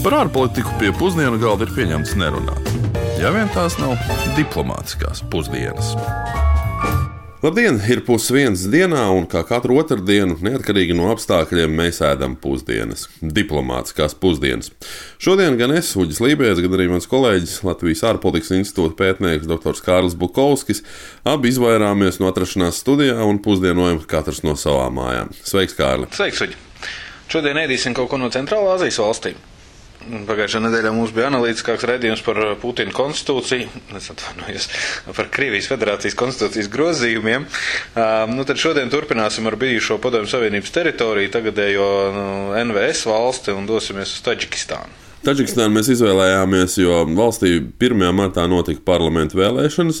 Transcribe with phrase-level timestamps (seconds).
[0.00, 2.68] Par ārpolitiku pie pusdienu galda ir pieņemts nerunāt.
[3.20, 3.98] Ja vien tās nav
[4.32, 5.90] diplomātiskās pusdienas.
[7.44, 7.76] Labdien!
[7.84, 14.72] Ir pusdienas dienā, un kā katru otrdienu, neatkarīgi no apstākļiem, mēs ēdam pusdienas, diplomātiskās pusdienas.
[15.20, 19.84] Šodien gan es, Uģis Lībijams, gan arī mans kolēģis, Latvijas ārpolitikas institūta pētnieks dr.
[19.84, 20.80] Kārlis Bukovskis,
[21.28, 25.36] abi izvairāmies no atrašanās studijā un pusdienojam katrs no savām mājām.
[25.44, 26.08] Sveiks, Kārli!
[26.16, 26.60] Sveiks, Uģi!
[27.28, 29.49] Šodien ēdīsim kaut ko no Centrālā Azijas valstīm.
[30.00, 33.68] Pagājušajā nedēļā mums bija analītiskāks redzējums par uh, Putina konstitūciju,
[33.98, 34.68] es atvainojos
[35.18, 37.44] par Krievijas federācijas konstitūcijas grozījumiem.
[37.92, 42.26] Um, nu, tad šodien turpināsim ar bijušo Padomju Savienības teritoriju, tagadējo nu,
[42.64, 45.09] NVS valsti un dosimies uz Taģikistānu.
[45.20, 48.04] Taģikistānu mēs izvēlējāmies, jo valstī 1.
[48.16, 49.98] martā notika parlamentu vēlēšanas,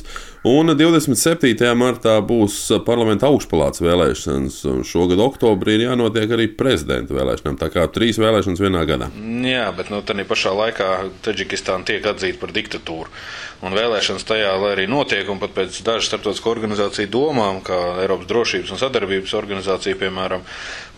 [0.48, 1.66] un 27.
[1.76, 2.56] martā būs
[2.86, 4.56] parlamenta augšpalāts vēlēšanas.
[4.88, 7.60] Šogad oktobrī ir jānotiek arī prezidenta vēlēšanām.
[7.60, 9.10] Tā kā trīs vēlēšanas vienā gadā.
[9.44, 10.88] Jā, bet nu, tādā pašā laikā
[11.28, 13.12] Taģikistāna tiek atzīta par diktatūru.
[13.60, 18.72] Un vēlēšanas tajā arī notiek, un pat pēc dažu starptautisku organizāciju domām, kā Eiropas drošības
[18.72, 20.46] un sadarbības organizācija, piemēram,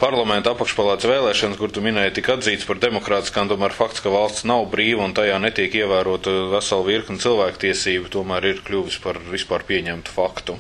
[0.03, 4.67] parlamenta apakšpalātas vēlēšanas, kur tu minēji, tika atzīts par demokrātiskām, tomēr fakts, ka valsts nav
[4.73, 10.59] brīva un tajā netiek ievērota vesela virkni cilvēktiesību, tomēr ir kļuvis par vispār pieņemtu faktu.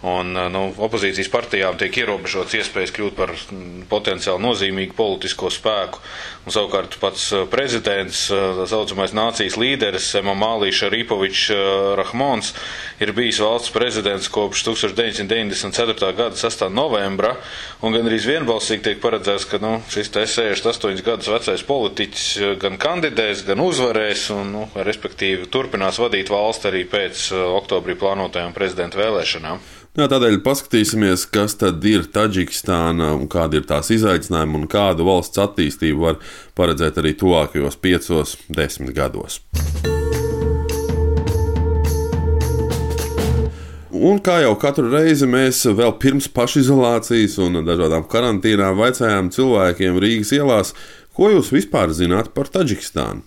[0.00, 3.34] Un, nu, opozīcijas partijām tiek ierobežots iespējas kļūt par
[3.90, 6.00] potenciāli nozīmīgu politisko spēku.
[6.46, 11.50] Un, savukārt pats prezidents, tā saucamais nācijas līderis Emamālī Šaripovičs
[12.00, 12.54] Rahmons,
[13.04, 16.12] ir bijis valsts prezidents kopš 1994.
[16.16, 16.64] gada 6.
[16.72, 17.34] novembra,
[17.84, 23.44] un gan arī vienbalsīgi tiek paredzēts, ka nu, šis 68 gadus vecais politiķis gan kandidēs,
[23.44, 27.28] gan uzvarēs, un, nu, respektīvi, turpinās vadīt valsti arī pēc
[27.60, 29.60] oktobrī plānotajām prezidenta vēlēšanām.
[29.98, 35.40] Jā, tādēļ paskatīsimies, kas tad ir Taģikistāna un kādi ir tās izaicinājumi un kādu valsts
[35.42, 36.20] attīstību var
[36.54, 39.40] paredzēt arī tuvākajos piecos, desmit gados.
[43.90, 50.30] Un kā jau katru reizi mēs vēl pirms pašizolācijas un dažādām karantīnām vaicājām cilvēkiem Rīgas
[50.38, 50.74] ielās,
[51.18, 53.26] ko jūs vispār zināt par Taģikistānu?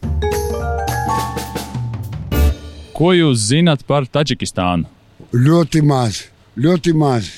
[2.96, 4.88] Ko jūs zināt par Taģikistānu?
[5.34, 7.30] Ļoti maz ļoti maz.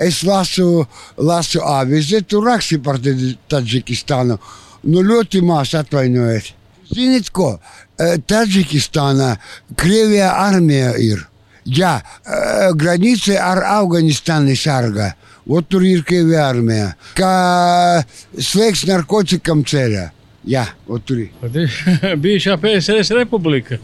[0.00, 0.86] Es lasu,
[1.20, 4.38] lasu avīzi, tur raksta par Taģikistānu.
[4.84, 6.50] Nu, ļoti maz atvainojiet.
[6.94, 7.54] Ziniet, ko?
[7.98, 9.34] Taģikistānā
[9.80, 11.22] Krievijā armija ir.
[11.64, 11.94] Jā,
[12.76, 15.14] granice ar Afganistānu sargā.
[15.48, 16.90] Ot tur ir Krievija armija.
[17.16, 18.02] Kā
[18.36, 20.08] slēgts narkotikam ceļā.
[20.48, 21.30] Jā, ot tur ir.
[22.24, 23.78] Bijušā PSRS republika.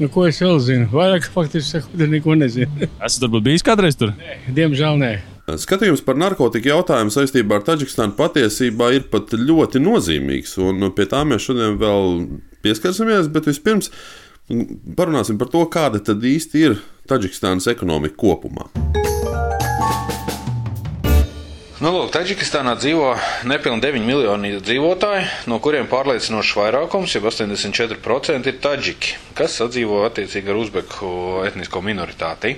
[0.00, 0.86] Nu, ko es vēl zinu?
[0.92, 2.88] Vairāk faktiski sakot, neko nezinu.
[3.06, 4.14] Esat varbūt bijis kādreiz tur?
[4.18, 5.12] Nē, diemžēl nē.
[5.58, 11.24] Skatījums par narkotiku jautājumu saistībā ar Taģikstānu patiesībā ir pat ļoti nozīmīgs, un pie tā
[11.28, 12.22] mēs šodien vēl
[12.64, 13.90] pieskarsimies, bet vispirms
[14.96, 16.78] parunāsim par to, kāda tad īsti ir
[17.10, 18.70] Taģikstānas ekonomika kopumā.
[21.82, 23.08] Nu, lūk, Taģikistānā dzīvo
[23.50, 30.52] nepilnīgi 9 miljoni iedzīvotāji, no kuriem pārliecinošs vairākums, jau 84%, ir taģiki, kas sadzīvo attiecīgi
[30.54, 31.10] ar uzbeku
[31.48, 32.54] etnisko minoritāti.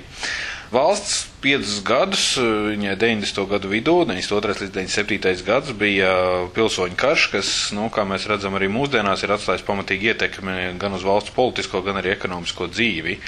[0.76, 3.42] Valsts piecus gadus, viņai 90.
[3.50, 4.54] gadu vidū, 92.
[4.64, 5.44] līdz 97.
[5.44, 6.12] gads bija
[6.56, 11.04] pilsoņu karš, kas, nu, kā mēs redzam, arī mūsdienās ir atstājis pamatīgi ietekmi gan uz
[11.04, 13.18] valsts politisko, gan arī ekonomisko dzīvi.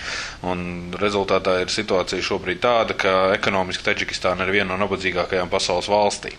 [0.49, 0.65] Un
[0.97, 6.33] rezultātā ir situācija šobrīd tāda, ka ekonomiski Taģikistāna ir viena no nabadzīgākajām pasaules valstī.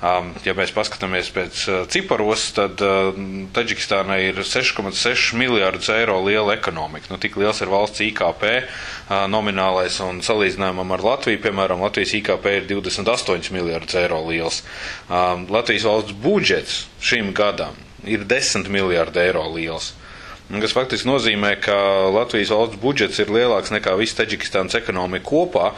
[0.00, 7.12] Um, ja mēs paskatāmies pēc uh, ciparos, tad Taģikistāna ir 6,6 miljārdus eiro liela ekonomika.
[7.12, 8.46] Nu, tik liels ir valsts IKP
[9.30, 14.62] nominālais un salīdzinājumam ar Latviju, piemēram, Latvijas IKP ir 28 miljardus eiro liels.
[15.08, 19.94] Um, Latvijas valsts budžets šim gadam ir 10 miljardi eiro liels.
[20.50, 21.74] Kas faktiski nozīmē, ka
[22.10, 25.68] Latvijas valsts budžets ir lielāks nekā visa Taģikistānas ekonomika kopā,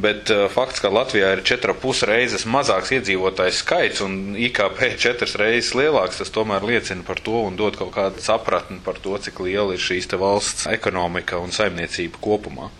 [0.00, 5.74] bet uh, fakts, ka Latvijā ir 4,5 reizes mazāks iedzīvotājs skaits un IKP 4 reizes
[5.76, 9.76] lielāks, tas tomēr liecina par to un dod kaut kādu sapratni par to, cik liela
[9.76, 12.70] ir šīs valsts ekonomika un saimniecība kopumā.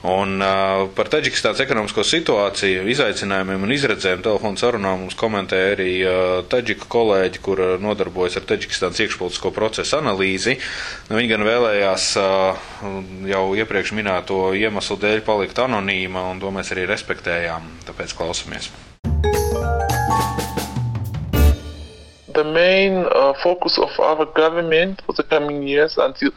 [0.00, 6.12] Un uh, par Taģikistānas ekonomisko situāciju, izaicinājumiem un izredzēm telefonu sarunā mums komentēja arī uh,
[6.48, 10.56] Taģika kolēģi, kur nodarbojas ar Taģikistānas iekšpolitisko procesu analīzi.
[11.10, 12.70] Nu, viņi gan vēlējās uh,
[13.28, 18.72] jau iepriekš minēto iemeslu dēļ palikt anonīma, un to mēs arī respektējām, tāpēc klausamies.
[22.32, 26.32] The main uh, focus of our government for the coming years until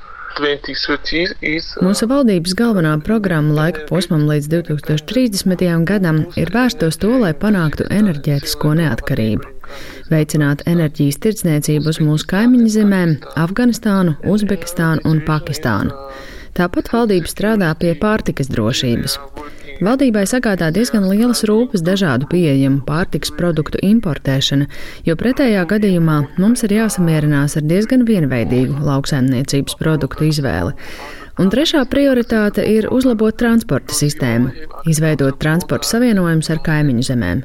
[1.83, 5.65] Mūsu valdības galvenā programma laika posmam līdz 2030.
[5.85, 9.53] gadam ir vērsta uz to, lai panāktu enerģētisko neatkarību.
[10.09, 13.15] veicināt enerģijas tirdzniecību uz mūsu kaimiņu zemēm-
[13.45, 15.93] Afganistānu, Uzbekistānu un Pakistānu.
[16.53, 19.17] Tāpat valdība strādā pie pārtikas drošības.
[19.83, 24.69] Valdībai sagādā diezgan lielas rūpes dažādu pieejamu pārtiks produktu importēšana,
[25.03, 30.71] jo pretējā gadījumā mums ir jāsamierinās ar diezgan vienveidīgu lauksaimniecības produktu izvēli.
[31.41, 34.53] Un trešā prioritāte ir uzlabot transporta sistēmu,
[34.87, 37.41] izveidot transporta savienojumus ar kaimiņu zemēm.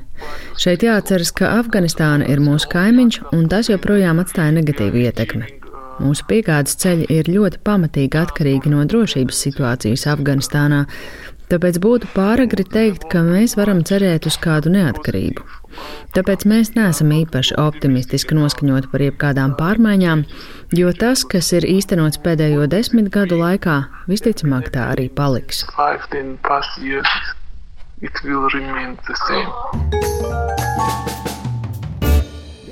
[0.63, 5.49] Šeit jāatceras, ka Afganistāna ir mūsu kaimiņš, un tas joprojām atstāja negatīvu ietekmi.
[5.99, 10.85] Mūsu piegādes ceļi ir ļoti pamatīgi atkarīgi no drošības situācijas Afganistānā,
[11.53, 15.45] tāpēc būtu pāragri teikt, ka mēs varam cerēt uz kādu neatkarību.
[16.17, 20.25] Tāpēc mēs neesam īpaši optimistiski noskaņoti par jebkādām pārmaiņām,
[20.79, 23.81] jo tas, kas ir īstenots pēdējo desmit gadu laikā,
[24.11, 25.67] visticamāk tā arī paliks.
[28.01, 29.51] It will remain the same.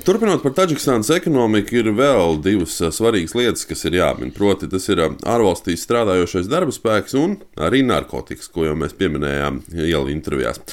[0.07, 4.29] Turpinot par Taģikstānas ekonomiku, ir vēl divas svarīgas lietas, kas ir jāmin.
[4.31, 10.13] Proti, tas ir ārvalstīs strādājošais darba spēks un arī narkotikas, ko jau mēs pieminējām ielu
[10.13, 10.63] intervijās.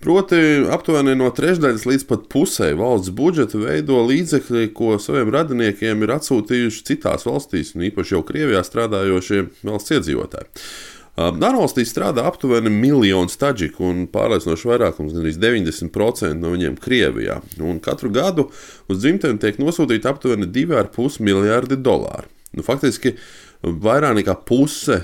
[0.00, 0.40] Proti,
[0.72, 6.84] aptuveni no trešdaļas līdz pat pusē valsts budžeta veido līdzekļi, ko saviem radiniekiem ir atsūtījuši
[6.88, 10.48] citās valstīs, un īpaši jau Krievijā strādājošie valsts iedzīvotāji.
[11.18, 17.40] Ārvalstī strādā aptuveni miljons taģiku, un pārliecinoši vairākums, gandrīz 90% no viņiem Krievijā.
[17.58, 18.48] Un katru gadu
[18.86, 22.30] uz dzimteni tiek nosūtīti aptuveni 2,5 miljardi dolāru.
[22.54, 23.16] Nu, faktiski
[23.62, 25.00] vairāk nekā puse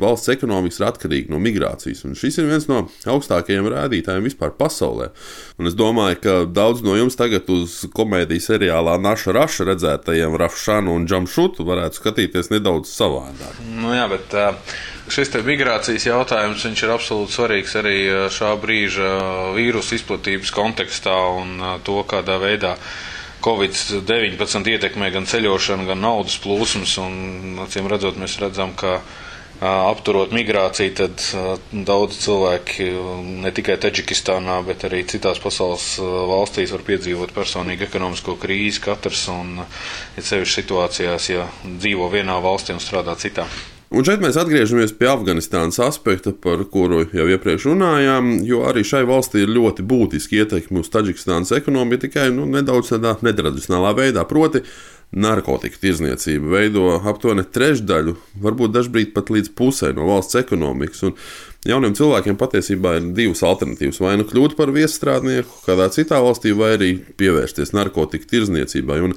[0.00, 2.04] valsts ekonomikas ir atkarīga no migrācijas.
[2.06, 5.10] Un šis ir viens no augstākajiem rādītājiem vispār pasaulē.
[5.58, 10.94] Un es domāju, ka daudz no jums tagad uz komēdijas seriālā Naša Raša redzētajiem Rafšanu
[10.94, 13.64] un Džamšutu varētu skatīties nedaudz savādāk.
[13.80, 17.98] Nu jā, bet, uh Šis migrācijas jautājums ir absolūti svarīgs arī
[18.32, 19.10] šā brīža
[19.54, 22.72] vīrusu izplatības kontekstā un to, kādā veidā
[23.44, 26.96] Covid-19 ietekmē gan ceļošanu, gan naudas plūsmas.
[27.66, 29.00] Acīm redzot, mēs redzam, ka
[29.60, 31.22] apturot migrāciju, tad
[31.88, 32.88] daudz cilvēki
[33.44, 39.62] ne tikai Taģikistānā, bet arī citās pasaules valstīs var piedzīvot personīgu ekonomisko krīzi katrs un
[39.62, 43.48] ir sevišķi situācijās, ja dzīvo vienā valstī un strādā citā.
[43.94, 49.04] Un šeit mēs atgriežamies pie Afganistānas aspekta, par kuru jau iepriekš runājām, jo arī šai
[49.06, 54.26] valstī ir ļoti būtiski ietekmi uz Taģikstānas ekonomiku, tikai nu, nedaudz tādā netradicionālā veidā.
[54.26, 54.64] Proti,
[55.14, 61.04] narkotika tirzniecība veido aptuveni trešdaļu, varbūt dažkārt pat līdz pusē no valsts ekonomikas.
[61.06, 61.14] Un
[61.70, 64.02] jauniem cilvēkiem patiesībā ir divas alternatīvas.
[64.02, 66.90] Vai nu kļūt par viestrādnieku kādā citā valstī, vai arī
[67.22, 68.98] pievērsties narkotika tirzniecībai.
[69.06, 69.14] Un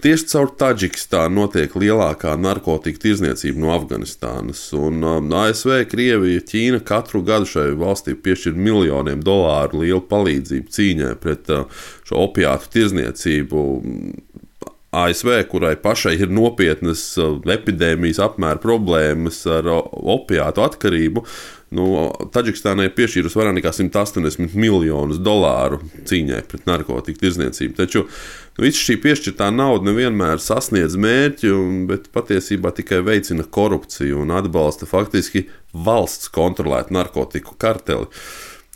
[0.00, 4.62] Tieši caur Taģikistānu notiek lielākā narkotika tirzniecība no Afganistānas.
[4.76, 11.12] Un, um, ASV, Krievija, Ķīna katru gadu šai valstī piešķir miljoniem dolāru lielu palīdzību cīņai
[11.20, 13.66] pret uh, šo opiātu tirzniecību.
[14.90, 19.84] ASV, kurai pašai ir nopietnas uh, epidēmijas apmēra problēmas ar uh,
[20.16, 21.22] opiātu atkarību,
[21.76, 21.86] nu,
[22.34, 27.76] Taģikistānai piešķīrusi vairāk nekā 180 miljonus dolāru cīņai pret narkotiku tirdzniecību.
[27.78, 28.08] Taču
[28.60, 31.52] Viss šī piešķirtā nauda nevienmēr sasniedz mērķi,
[31.88, 38.10] bet patiesībā tikai veicina korupciju un atbalsta faktiski valsts kontrolētu narkotiku karteli.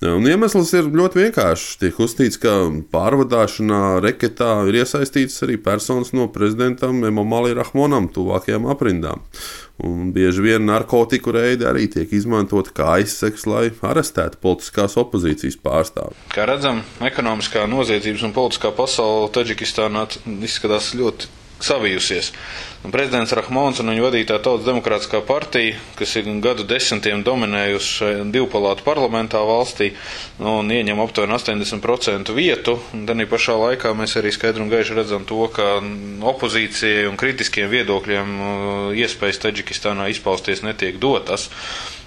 [0.04, 1.78] Un iemesls ir ļoti vienkāršs.
[1.80, 2.52] Tiek uzstīts, ka
[2.92, 9.22] pārvadāšanā reketā ir iesaistīts arī personas no prezidentam Emomali Rahmonam tuvākajām aprindām.
[9.84, 16.26] Un bieži vien narkotiku reidi arī tiek izmantoti kā aizseks, lai arestētu politiskās opozīcijas pārstāvjus.
[16.34, 20.06] Kā redzam, ekonomiskā noziedzības un politiskā pasaule Taģikistānā
[20.44, 21.32] izskatās ļoti
[21.64, 22.32] savijusies.
[22.84, 28.84] Un prezidents Rahmons un viņa vadītā Tautas Demokrātiskā partija, kas ir gadu desmitiem dominējusi divpalātu
[28.84, 29.94] parlamentā valstī
[30.36, 35.24] un ieņem aptuveni 80% vietu, un tad pašā laikā mēs arī skaidri un gaiši redzam
[35.24, 35.78] to, ka
[36.34, 41.48] opozīcijai un kritiskiem viedokļiem uh, iespējas Taģikistānā izpausties netiek dotas.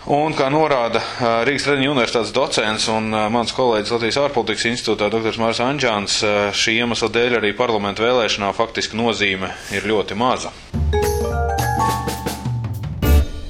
[0.07, 1.01] Un, kā norāda
[1.43, 5.35] Rīgas Tradiņu universitātes docents un mans kolēģis Latvijas ārpolitikas institūtā dr.
[5.41, 6.21] Mārs Anģāns,
[6.55, 10.53] šī iemesla dēļ arī parlamentu vēlēšanā faktiski nozīme ir ļoti maza.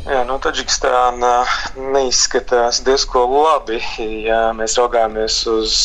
[0.07, 1.35] Jā, nu, Taģikistāna
[1.93, 3.77] neizskatās diezko labi,
[4.25, 5.77] ja mēs raugāmies uz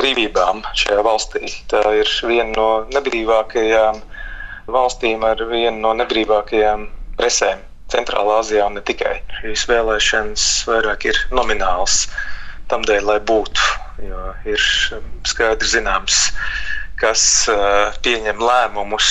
[0.00, 1.52] brīvībām šajā valstī.
[1.68, 4.00] Tā ir viena no nebrīvākajām
[4.64, 6.88] valstīm ar vienu no nebrīvākajām
[7.20, 7.60] presēm.
[7.94, 9.20] Centrālā Azijā un ne tikai.
[9.40, 12.04] Šīs vēlēšanas vairāk ir nomināls
[12.72, 13.72] tam dēļ, lai būtu.
[14.02, 14.62] Jo ir
[15.30, 16.24] skaidri zināms,
[16.98, 17.22] kas
[17.52, 19.10] uh, pieņem lēmumus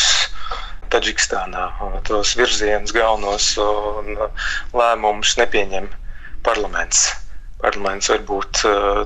[0.93, 1.63] Taģikistānā.
[2.05, 4.13] Tos virzienus galvenos un
[4.77, 5.87] lēmumus nepieņem
[6.45, 7.07] parlaments.
[7.63, 8.61] parlaments varbūt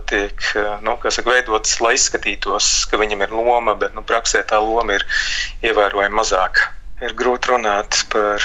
[0.09, 0.47] tiek
[0.81, 5.05] nu, saka, veidots, lai izskatītos, ka viņam ir loma, bet nu, praksē tā loma ir
[5.61, 6.73] ievērojami mazāka.
[7.05, 8.41] Ir grūti runāt par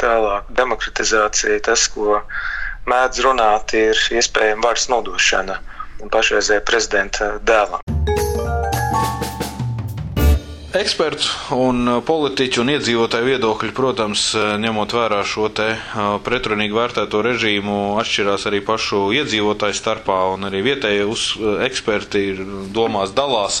[0.00, 1.60] tālāku demokratizāciju.
[1.64, 2.18] Tas, ko
[2.90, 5.60] mēdz runāt, ir iespējama varas nodošana
[6.12, 7.83] pašreizējā prezidenta dēlam.
[10.74, 11.22] Ekspertu
[11.54, 17.20] un uh, politiķu un iedzīvotāju viedokļi, protams, uh, ņemot vērā šo te uh, pretrunīgi vērtēto
[17.22, 21.06] režīmu, atšķirās arī pašu iedzīvotāju starpā, un arī vietējie
[21.68, 22.24] eksperti
[22.74, 23.60] domās dalās.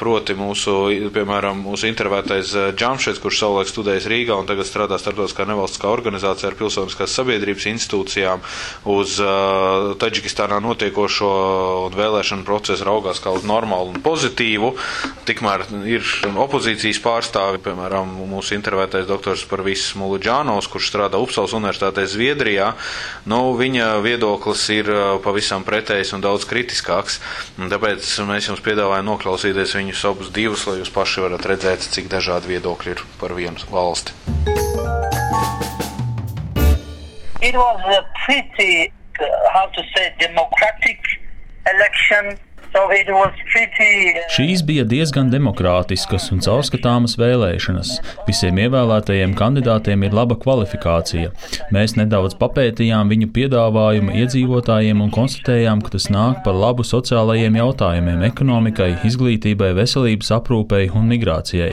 [0.00, 0.72] Proti mūsu,
[1.14, 6.56] piemēram, mūsu intervētais Džamšets, kurš savulaik studējis Rīgā un tagad strādā starptautiskā nevalstiskā organizācijā ar
[6.58, 8.44] pilsoniskās sabiedrības institūcijām,
[8.92, 9.16] uz
[10.00, 11.32] Taģikistānā notiekošo
[11.88, 14.72] un vēlēšanu procesu raugās kā uz normālu un pozitīvu.
[15.28, 16.09] Tikmēr ir
[16.40, 22.72] opozīcijas pārstāvi, piemēram, mūsu intervētais doktors Parvis Muluģānos, kurš strādā Upsals universitātē Zviedrijā,
[23.30, 27.20] nu, viņa viedoklis ir uh, pavisam pretējs un daudz kritiskāks.
[27.60, 32.10] Un tāpēc mēs jums piedāvājam noklausīties viņus abus divus, lai jūs paši varat redzēt, cik
[32.12, 34.16] dažādi viedokļi ir par vienu valsti.
[37.40, 38.92] It was a pretty,
[39.52, 41.00] how to say, democratic
[41.66, 42.38] election.
[44.30, 47.96] Šīs bija diezgan demokrātiskas un caurskatāmas vēlēšanas.
[48.28, 51.32] Visiem ievēlētajiem kandidātiem ir laba kvalifikācija.
[51.74, 58.22] Mēs nedaudz papētījām viņu piedāvājumu iedzīvotājiem un konstatējām, ka tas nāk par labu sociālajiem jautājumiem,
[58.30, 61.72] ekonomikai, izglītībai, veselības aprūpei un migrācijai.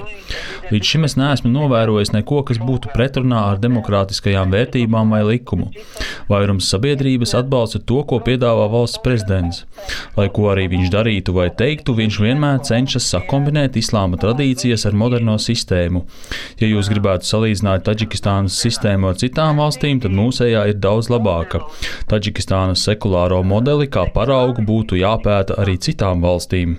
[0.71, 5.69] Līdz šim es neesmu novērojis neko, kas būtu pretrunā ar demokrātiskajām vērtībām vai likumu.
[6.31, 9.63] Vairums sabiedrības atbalsta to, ko piedāvā valsts prezidents.
[10.17, 14.96] Lai ko arī viņš viņš darītu vai teiktu, viņš vienmēr cenšas sakombinēt islāma tradīcijas ar
[14.99, 16.04] moderno sistēmu.
[16.61, 21.62] Ja jūs gribētu salīdzināt Taģikistānas sistēmu ar citām valstīm, tad mūsējā ir daudz labāka.
[22.12, 26.78] Taģikistānas sekulāro modeli kā paraugu būtu jāpēta arī citām valstīm.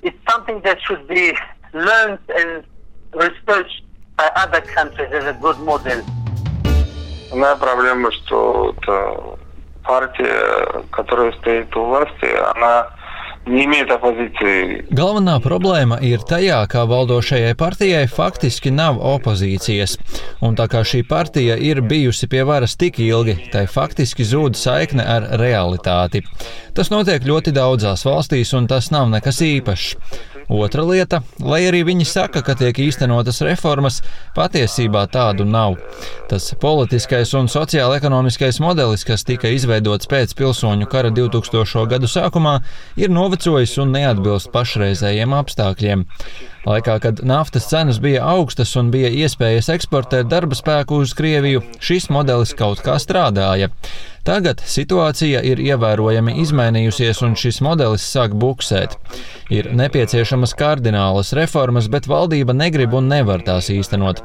[7.33, 8.75] У меня проблема, что
[9.83, 12.87] партия, которая стоит у власти, она
[14.98, 19.96] Galvenā problēma ir tajā, ka valdošajai partijai faktiski nav opozīcijas,
[20.44, 25.06] un tā kā šī partija ir bijusi pie varas tik ilgi, tai faktiski zūd saikne
[25.06, 26.24] ar realitāti.
[26.76, 29.94] Tas notiek ļoti daudzās valstīs, un tas nav nekas īpašs.
[30.48, 33.98] Otra lieta, lai arī viņi saka, ka tiek īstenotas reformas,
[34.32, 35.76] patiesībā tādu nav.
[36.30, 41.84] Tas politiskais un sociāla-ekonomiskais modelis, kas tika izveidots pēc pilsoņu kara 2000.
[41.92, 42.58] gadu sākumā,
[42.96, 46.06] ir novecojis un neatbilst pašreizējiem apstākļiem.
[46.68, 52.08] Laikā, kad naftas cenas bija augstas un bija iespējas eksportēt darba spēku uz Krieviju, šis
[52.12, 53.68] modelis kaut kā strādāja.
[54.27, 58.95] Tagad situācija ir ievērojami izmainījusies, un šis modelis sāk buksēt.
[59.51, 64.23] Ir nepieciešamas kardinālas reformas, bet valdība negrib un nevar tās īstenot.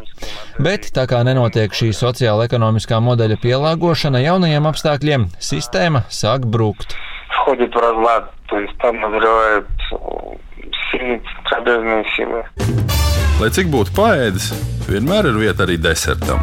[0.63, 6.95] Bet tā kā nenotiek šī sociāla-ekonomiskā modeļa pielāgošana jaunajiem apstākļiem, sistēma sāk brukt.
[7.29, 9.67] Входит в разлад, то есть там назревает
[10.91, 12.45] сильные центробежные силы.
[13.39, 14.51] Lai cik būtu paēdis,
[14.91, 16.43] vienmēr ir vieta arī desertam.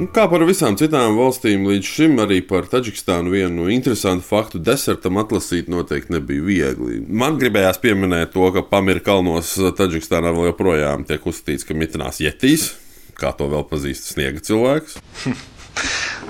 [0.00, 5.20] Un kā par visām citām valstīm, līdz šim arī par Taģikstānu vienu interesantu faktu desertam
[5.20, 7.02] atlasīt noteikti nebija viegli.
[7.04, 12.70] Man gribējās pieminēt to, ka Pamira kalnos Taģikstānā vēl joprojām tiek uzskatīts, ka mitinās jetīs,
[13.20, 14.96] kā to vēl pazīst sniega cilvēks.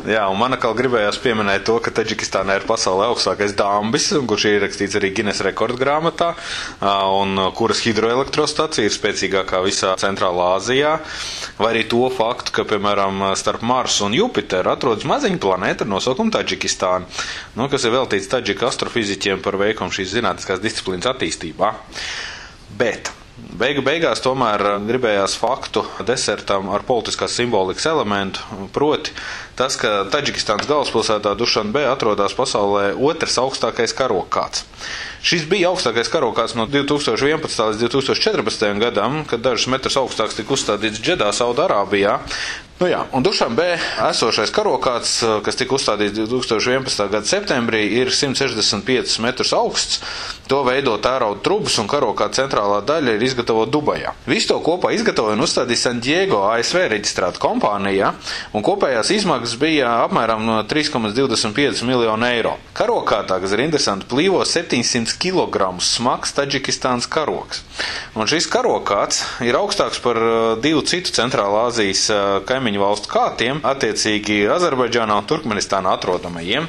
[0.08, 4.54] Jā, un man atkal gribējās pieminēt to, ka Taģikistānā ir pasaulē augstākais dambis, kurš ir
[4.56, 6.30] ierakstīts arī Guinness rekordgrāmatā,
[7.20, 10.94] un kuras hidroelektrostacija ir spēcīgākā visā Centrālā Āzijā,
[11.60, 16.32] vai arī to faktu, ka, piemēram, starp Marsu un Jupiteru atrodas maziņa planēta ar nosaukumu
[16.32, 17.04] Taģikistāna,
[17.60, 21.74] nu, kas ir veltīts Taģika astrofiziķiem par veikumu šīs zinātniskās disciplīnas attīstībā.
[22.80, 23.12] Bet
[23.60, 28.44] Beigu beigās tomēr eh, gribējās faktu desertam ar politiskās simbolikas elementu,
[28.74, 29.14] proti
[29.58, 34.64] tas, ka Taģikistānas galvaspilsētā Dušanbē atrodas pasaulē otrs augstākais karokāts.
[35.24, 37.44] Šis bija augstākais karokāts no 2011.
[37.72, 38.70] līdz 2014.
[38.80, 42.18] gadam, kad dažus metrus augstāks tika uzstādīts Džedā, Saudārābijā.
[42.80, 43.74] Nu jā, un Dušanbē
[44.08, 47.10] esošais karokāts, kas tika uzstādīts 2011.
[47.12, 49.98] gada septembrī, ir 165 metrus augsts.
[50.48, 54.14] To veido tērauda trubas un karokāta centrālā daļa ir izgatavota Dubajā.
[54.26, 58.14] Visu to kopā izgatavoja un uzstādīja San Diego ASV reģistrēta kompānija,
[58.56, 62.56] un kopējās izmaksas bija apmēram 3,25 miljonu eiro.
[62.74, 67.60] Karokātā, kas ir interesanti, plīvo 700 kg smags Taģikistānas karoks.
[68.16, 70.18] Un šis karokāts ir augstāks par
[70.64, 72.08] divu citu Centrālā Azijas
[72.48, 76.68] kaimiņu kaimiņu valstu kātiem, attiecīgi Azerbaidžānā un Turkmenistānā atrodamajiem.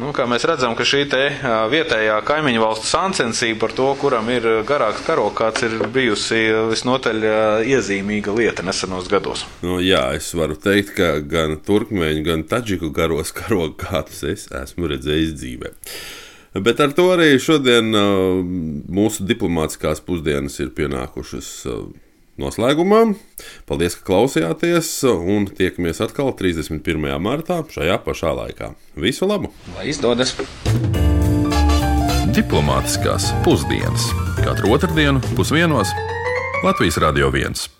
[0.00, 1.20] Nu, kā mēs redzam, ka šī te
[1.68, 6.40] vietējā kaimiņu valstu sāncensība par to, kuram ir garāks karokāts, ir bijusi
[6.70, 7.26] visnotaļ
[7.68, 9.44] iezīmīga lieta nesenos gados.
[9.62, 15.36] Nu, jā, es varu teikt, ka gan turkmeņu, gan taģiku garos karokātus es esmu redzējis
[15.36, 15.74] dzīvē.
[16.64, 21.52] Bet ar to arī šodien mūsu diplomātiskās pusdienas ir pienākušas
[22.42, 23.02] noslēgumā.
[23.68, 27.06] Paldies, ka klausījāties, un tiekamies atkal 31.
[27.22, 28.72] martā šajā pašā laikā.
[28.98, 29.52] Visu labu!
[29.76, 30.36] Lai izdodas!
[32.32, 34.08] Diplomātiskās pusdienas
[34.40, 35.92] katru otrdienu pusdienos
[36.64, 37.72] Latvijas Radio 1.